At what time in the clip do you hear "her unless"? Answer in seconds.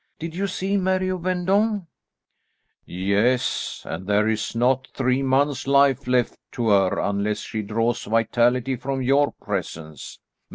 6.69-7.41